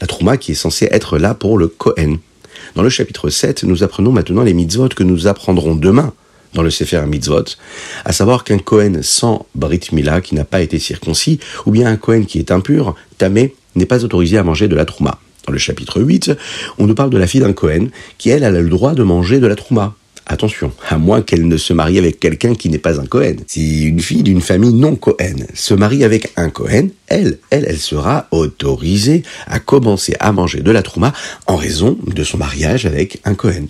La 0.01 0.07
Trouma 0.07 0.37
qui 0.37 0.53
est 0.53 0.55
censée 0.55 0.87
être 0.89 1.19
là 1.19 1.35
pour 1.35 1.59
le 1.59 1.67
Kohen. 1.67 2.17
Dans 2.75 2.81
le 2.81 2.89
chapitre 2.89 3.29
7, 3.29 3.65
nous 3.65 3.83
apprenons 3.83 4.11
maintenant 4.11 4.41
les 4.41 4.55
mitzvot 4.55 4.89
que 4.89 5.03
nous 5.03 5.27
apprendrons 5.27 5.75
demain 5.75 6.11
dans 6.55 6.63
le 6.63 6.71
Sefer 6.71 7.03
Mitzvot, 7.05 7.43
à 8.03 8.13
savoir 8.13 8.43
qu'un 8.43 8.57
Kohen 8.57 9.03
sans 9.03 9.45
Brit 9.53 9.81
Mila, 9.91 10.21
qui 10.21 10.33
n'a 10.33 10.43
pas 10.43 10.61
été 10.61 10.79
circoncis, 10.79 11.39
ou 11.67 11.71
bien 11.71 11.87
un 11.87 11.97
Kohen 11.97 12.25
qui 12.25 12.39
est 12.39 12.51
impur, 12.51 12.95
tamé, 13.19 13.53
n'est 13.75 13.85
pas 13.85 14.03
autorisé 14.03 14.39
à 14.39 14.43
manger 14.43 14.67
de 14.67 14.75
la 14.75 14.85
Trouma. 14.85 15.19
Dans 15.45 15.53
le 15.53 15.59
chapitre 15.59 16.01
8, 16.01 16.31
on 16.79 16.87
nous 16.87 16.95
parle 16.95 17.11
de 17.11 17.17
la 17.17 17.27
fille 17.27 17.41
d'un 17.41 17.53
Kohen, 17.53 17.91
qui 18.17 18.29
elle 18.29 18.43
a 18.43 18.49
le 18.49 18.67
droit 18.67 18.95
de 18.95 19.03
manger 19.03 19.39
de 19.39 19.45
la 19.47 19.55
Trouma. 19.55 19.95
Attention, 20.25 20.71
à 20.89 20.97
moins 20.97 21.21
qu'elle 21.21 21.47
ne 21.47 21.57
se 21.57 21.73
marie 21.73 21.97
avec 21.97 22.19
quelqu'un 22.19 22.55
qui 22.55 22.69
n'est 22.69 22.77
pas 22.77 22.99
un 22.99 23.05
Cohen. 23.05 23.35
Si 23.47 23.83
une 23.83 23.99
fille 23.99 24.23
d'une 24.23 24.41
famille 24.41 24.73
non 24.73 24.95
Cohen 24.95 25.35
se 25.53 25.73
marie 25.73 26.05
avec 26.05 26.31
un 26.37 26.49
Cohen, 26.49 26.87
elle, 27.07 27.39
elle, 27.49 27.65
elle 27.67 27.79
sera 27.79 28.27
autorisée 28.31 29.23
à 29.47 29.59
commencer 29.59 30.15
à 30.21 30.31
manger 30.31 30.61
de 30.61 30.71
la 30.71 30.81
trouma 30.81 31.13
en 31.45 31.57
raison 31.57 31.97
de 32.07 32.23
son 32.23 32.37
mariage 32.37 32.85
avec 32.85 33.19
un 33.25 33.35
Cohen. 33.35 33.67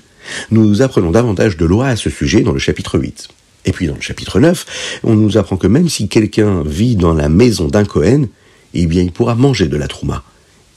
Nous 0.52 0.82
apprenons 0.82 1.12
davantage 1.12 1.58
de 1.58 1.66
lois 1.66 1.88
à 1.88 1.96
ce 1.96 2.10
sujet 2.10 2.42
dans 2.42 2.54
le 2.54 2.60
chapitre 2.60 3.00
8. 3.00 3.30
Et 3.66 3.72
puis 3.72 3.88
dans 3.88 3.96
le 3.96 4.02
chapitre 4.02 4.40
9, 4.40 5.00
on 5.04 5.16
nous 5.16 5.38
apprend 5.38 5.58
que 5.58 5.68
même 5.68 5.90
si 5.90 6.08
quelqu'un 6.08 6.64
vit 6.64 6.96
dans 6.96 7.14
la 7.14 7.30
maison 7.30 7.68
d'un 7.68 7.86
Cohen, 7.86 8.28
eh 8.74 8.86
bien 8.86 9.02
il 9.02 9.12
pourra 9.12 9.36
manger 9.36 9.68
de 9.68 9.78
la 9.78 9.88
trouma. 9.88 10.24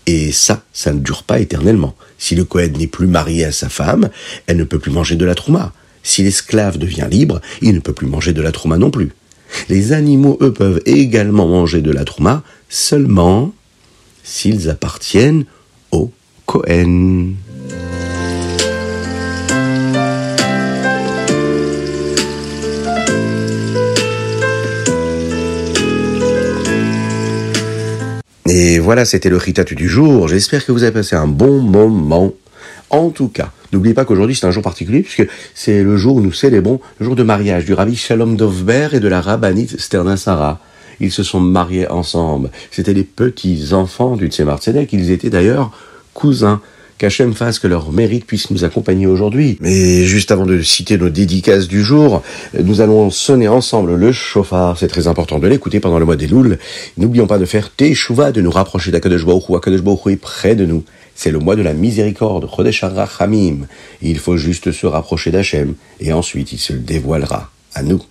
Et 0.07 0.31
ça, 0.33 0.63
ça 0.73 0.93
ne 0.93 1.01
dure 1.01 1.25
pas 1.25 1.41
éternellement. 1.41 1.97
Si 2.19 2.35
le 2.35 2.45
Cohen 2.45 2.73
n'est 2.79 2.87
plus 2.87 3.09
marié 3.09 3.45
à 3.45 3.53
sa 3.53 3.69
femme, 3.69 4.09
elle 4.47 4.57
ne 4.57 4.65
peut 4.65 4.79
plus 4.79 4.93
manger 4.93 5.17
de 5.17 5.25
la 5.25 5.35
trouma. 5.35 5.73
Si 6.03 6.23
l'esclave 6.23 6.79
devient 6.79 7.09
libre, 7.11 7.41
il 7.61 7.75
ne 7.75 7.81
peut 7.81 7.93
plus 7.93 8.07
manger 8.07 8.33
de 8.33 8.41
la 8.41 8.53
trouma 8.53 8.79
non 8.79 8.91
plus. 8.91 9.11
Les 9.69 9.93
animaux, 9.93 10.39
eux, 10.41 10.53
peuvent 10.53 10.81
également 10.87 11.49
manger 11.49 11.83
de 11.83 11.91
la 11.91 12.05
trouma, 12.05 12.43
seulement 12.69 13.53
s'ils 14.23 14.71
appartiennent 14.71 15.45
au 15.91 16.13
Cohen. 16.47 17.35
Et 28.59 28.79
voilà, 28.79 29.05
c'était 29.05 29.29
le 29.29 29.37
ritat 29.37 29.65
du 29.65 29.87
jour. 29.87 30.29
J'espère 30.29 30.65
que 30.65 30.73
vous 30.73 30.83
avez 30.83 30.93
passé 30.93 31.15
un 31.15 31.27
bon 31.27 31.61
moment. 31.61 32.33
En 32.89 33.11
tout 33.11 33.29
cas, 33.29 33.51
n'oubliez 33.71 33.93
pas 33.93 34.07
qu'aujourd'hui 34.07 34.35
c'est 34.35 34.47
un 34.47 34.51
jour 34.51 34.63
particulier 34.63 35.03
puisque 35.03 35.29
c'est 35.55 35.83
le 35.83 35.99
jour 35.99 36.17
où 36.17 36.21
nous 36.23 36.33
célébrons 36.33 36.81
le 36.99 37.05
jour 37.05 37.17
de 37.17 37.23
mariage 37.23 37.67
du 37.67 37.75
rabbi 37.75 37.95
Shalom 37.97 38.35
Dovber 38.35 38.89
et 38.95 39.01
de 39.01 39.09
la 39.09 39.21
rabbinite 39.21 39.79
Sterna. 39.79 40.15
Ils 41.01 41.13
se 41.13 41.23
sont 41.23 41.39
mariés 41.39 41.87
ensemble. 41.89 42.51
C'était 42.71 42.95
les 42.95 43.05
petits 43.05 43.75
enfants 43.75 44.17
du 44.17 44.29
Tzemar 44.29 44.59
Tzedek. 44.59 44.91
Ils 44.95 45.11
étaient 45.11 45.29
d'ailleurs 45.29 45.73
cousins 46.15 46.63
qu'Hachem 46.99 47.35
fasse 47.35 47.59
que 47.59 47.67
leur 47.67 47.93
mérite 47.93 48.27
puisse 48.27 48.51
nous 48.51 48.65
accompagner 48.65 49.07
aujourd'hui. 49.07 49.59
Mais 49.61 50.05
juste 50.05 50.31
avant 50.31 50.47
de 50.47 50.63
citer 50.63 50.99
nos 50.99 51.09
dédicaces 51.09 51.69
du 51.69 51.83
jour, 51.83 52.23
nous 52.63 52.81
allons 52.81 53.11
sonner 53.11 53.49
ensemble 53.49 53.95
le 53.95 54.13
chauffard. 54.13 54.79
C'est 54.79 54.89
très 54.89 55.07
important 55.07 55.39
de 55.39 55.47
l'écouter 55.47 55.81
pendant 55.81 55.99
le 55.99 56.05
mois 56.05 56.17
des 56.17 56.27
Louls. 56.27 56.59
N'oublions 56.97 57.27
pas 57.27 57.39
de 57.39 57.45
faire 57.45 57.71
Teshuvah, 57.71 58.33
de 58.33 58.41
nous 58.41 58.51
rapprocher 58.51 58.91
d'Akadosh 58.91 59.25
Baruch 59.25 59.49
Hu. 59.49 59.57
Akadosh 59.57 59.83
Baruch 59.83 60.07
est 60.07 60.17
près 60.17 60.55
de 60.55 60.65
nous. 60.65 60.85
C'est 61.15 61.31
le 61.31 61.39
mois 61.39 61.57
de 61.57 61.63
la 61.63 61.73
miséricorde, 61.73 62.47
Chodesh 62.55 62.85
Rachamim. 62.85 63.67
Il 64.03 64.19
faut 64.19 64.37
juste 64.37 64.71
se 64.73 64.87
rapprocher 64.87 65.31
d'Hachem 65.31 65.75
et 66.01 66.13
ensuite 66.13 66.53
il 66.53 66.59
se 66.59 66.75
dévoilera 66.75 67.51
à 67.75 67.83
nous. 67.83 68.03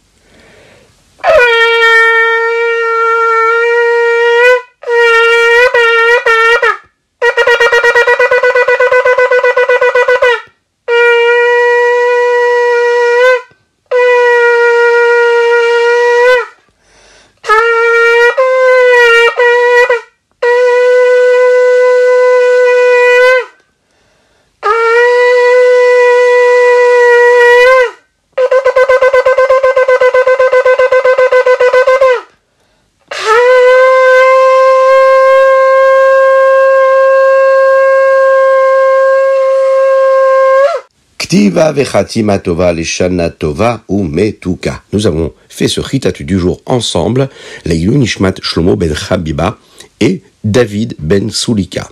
Nous 41.32 41.58
avons 45.08 45.34
fait 45.50 45.68
ce 45.68 45.80
ritatu 45.80 46.24
du 46.24 46.38
jour 46.38 46.62
ensemble, 46.66 47.30
Leilun 47.66 47.98
Nishmat 47.98 48.36
Shlomo 48.42 48.76
ben 48.76 48.94
Chabiba 48.94 49.58
et 50.00 50.22
David 50.44 50.96
ben 51.00 51.32
Sulika. 51.32 51.90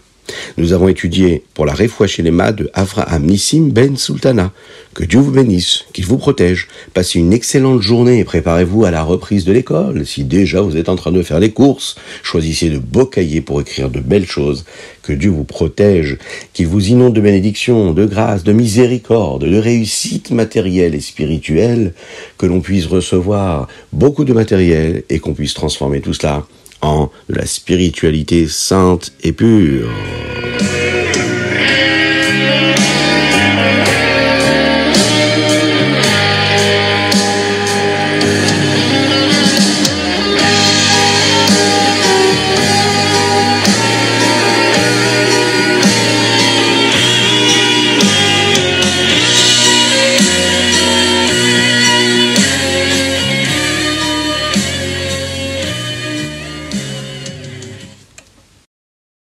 Nous 0.58 0.74
avons 0.74 0.88
étudié 0.88 1.44
pour 1.54 1.66
la 1.66 1.74
Refouachelema 1.74 2.52
de 2.52 2.70
Avraham 2.74 3.26
Nissim 3.26 3.70
Ben 3.70 3.98
Sultana. 3.98 4.52
Que 4.94 5.04
Dieu 5.04 5.20
vous 5.20 5.32
bénisse, 5.32 5.86
qu'il 5.94 6.06
vous 6.06 6.18
protège. 6.18 6.68
Passez 6.94 7.20
une 7.20 7.34
excellente 7.34 7.82
journée 7.82 8.20
et 8.20 8.24
préparez-vous 8.24 8.86
à 8.86 8.92
la 8.92 9.04
reprise 9.04 9.44
de 9.44 9.52
l'école. 9.52 10.06
Si 10.06 10.24
déjà 10.24 10.62
vous 10.62 10.78
êtes 10.78 10.90
en 10.90 10.96
train 10.96 11.12
de 11.12 11.24
faire 11.24 11.40
les 11.40 11.52
courses, 11.52 11.96
choisissez 12.22 12.70
de 12.70 12.78
beaux 12.78 13.08
cahiers 13.08 13.42
pour 13.42 13.60
écrire 13.60 13.90
de 13.90 14.00
belles 14.00 14.28
choses. 14.28 14.66
Que 15.02 15.14
Dieu 15.14 15.32
vous 15.32 15.44
protège, 15.44 16.18
qu'il 16.54 16.68
vous 16.68 16.90
inonde 16.90 17.14
de 17.14 17.22
bénédictions, 17.22 17.94
de 17.94 18.06
grâce, 18.06 18.44
de 18.44 18.54
miséricorde, 18.54 19.46
de 19.46 19.58
réussite 19.58 20.32
matérielle 20.32 20.94
et 20.94 21.02
spirituelle, 21.02 21.94
que 22.38 22.46
l'on 22.46 22.62
puisse 22.62 22.86
recevoir 22.86 23.68
beaucoup 23.92 24.26
de 24.26 24.34
matériel 24.34 25.04
et 25.10 25.20
qu'on 25.20 25.34
puisse 25.34 25.56
transformer 25.56 26.02
tout 26.02 26.14
cela 26.14 26.46
en 26.84 27.10
de 27.30 27.36
la 27.36 27.46
spiritualité 27.46 28.48
sainte 28.48 29.12
et 29.24 29.32
pure. 29.32 29.90